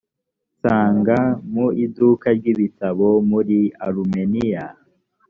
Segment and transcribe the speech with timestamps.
[0.55, 1.17] nsanga
[1.53, 4.65] mu iduka ry ibitabo muri arumeniya